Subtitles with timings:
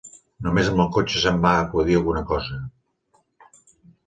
[0.45, 2.59] Només amb el cotxe se'm va acudir alguna cosa.